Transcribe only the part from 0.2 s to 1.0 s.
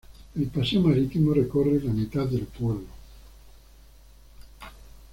El paseo